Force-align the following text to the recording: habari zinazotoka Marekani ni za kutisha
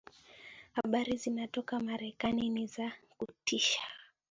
habari 0.73 1.17
zinazotoka 1.17 1.79
Marekani 1.79 2.49
ni 2.49 2.67
za 2.67 2.91
kutisha 3.17 3.79